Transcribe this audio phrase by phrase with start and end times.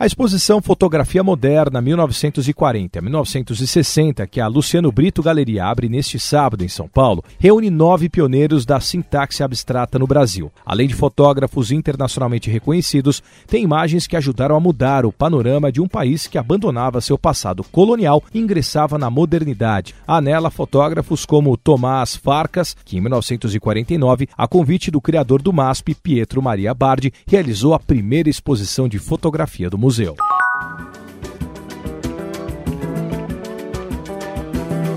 [0.00, 6.86] A exposição Fotografia Moderna 1940-1960, que a Luciano Brito Galeria abre neste sábado em São
[6.86, 10.52] Paulo, reúne nove pioneiros da sintaxe abstrata no Brasil.
[10.64, 15.88] Além de fotógrafos internacionalmente reconhecidos, tem imagens que ajudaram a mudar o panorama de um
[15.88, 19.96] país que abandonava seu passado colonial e ingressava na modernidade.
[20.06, 25.96] Há nela fotógrafos como Tomás Farcas, que em 1949, a convite do criador do MASP,
[25.96, 30.14] Pietro Maria Bardi, realizou a primeira exposição de fotografia do museu museu.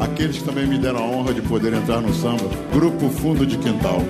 [0.02, 3.58] Aqueles que também me deram a honra de poder entrar no samba, Grupo Fundo de
[3.58, 4.02] Quintal.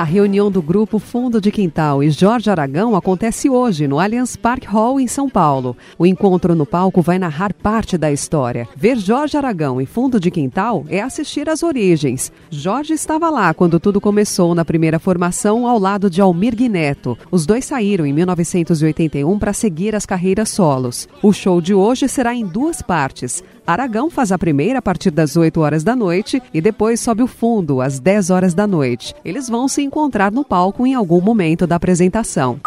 [0.00, 4.64] A reunião do grupo Fundo de Quintal e Jorge Aragão acontece hoje no Allianz Park
[4.64, 5.76] Hall, em São Paulo.
[5.98, 8.66] O encontro no palco vai narrar parte da história.
[8.74, 12.32] Ver Jorge Aragão e Fundo de Quintal é assistir às origens.
[12.48, 17.18] Jorge estava lá quando tudo começou na primeira formação ao lado de Almir Guineto.
[17.30, 21.06] Os dois saíram em 1981 para seguir as carreiras solos.
[21.22, 23.44] O show de hoje será em duas partes.
[23.72, 27.26] Aragão faz a primeira a partir das 8 horas da noite e depois sobe o
[27.26, 29.14] fundo às 10 horas da noite.
[29.24, 32.60] Eles vão se encontrar no palco em algum momento da apresentação.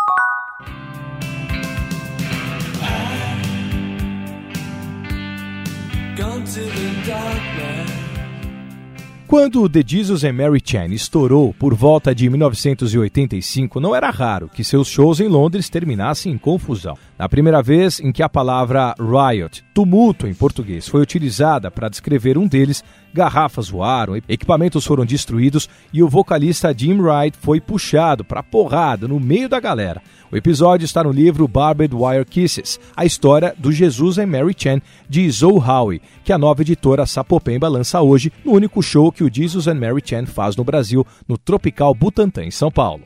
[9.34, 14.64] Quando The Jesus and Mary Chain estourou por volta de 1985, não era raro que
[14.64, 16.96] seus shows em Londres terminassem em confusão.
[17.24, 22.38] Na primeira vez em que a palavra riot, tumulto em português, foi utilizada para descrever
[22.38, 28.44] um deles, garrafas voaram, equipamentos foram destruídos e o vocalista Jim Wright foi puxado para
[28.44, 30.02] porrada no meio da galera.
[30.30, 34.82] O episódio está no livro Barbed Wire Kisses, a história do Jesus and Mary Chain
[35.08, 39.34] de Zoe Howe, que a nova editora Sapopemba lança hoje no único show que o
[39.34, 43.04] Jesus and Mary Chain faz no Brasil, no Tropical Butantã, em São Paulo.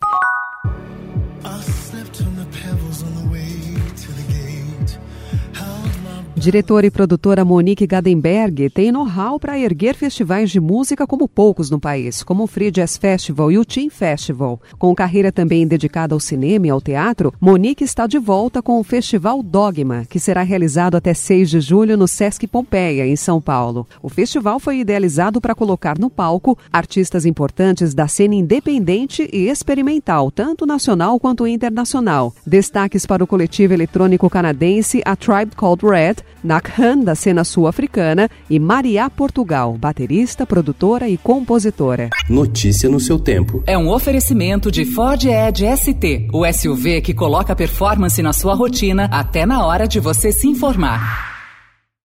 [6.38, 11.80] Diretora e produtora Monique Gadenberg tem know-how para erguer festivais de música como poucos no
[11.80, 14.62] país, como o Free Jazz Festival e o Team Festival.
[14.78, 18.84] Com carreira também dedicada ao cinema e ao teatro, Monique está de volta com o
[18.84, 23.88] Festival Dogma, que será realizado até 6 de julho no Sesc Pompeia, em São Paulo.
[24.00, 30.30] O festival foi idealizado para colocar no palco artistas importantes da cena independente e experimental,
[30.30, 32.32] tanto nacional quanto internacional.
[32.46, 38.60] Destaques para o coletivo eletrônico canadense A Tribe Called Red, Nakhan, da cena sul-africana, e
[38.60, 42.10] Maria Portugal, baterista, produtora e compositora.
[42.30, 43.64] Notícia no seu tempo.
[43.66, 49.06] É um oferecimento de Ford Edge ST, o SUV que coloca performance na sua rotina
[49.12, 51.37] até na hora de você se informar.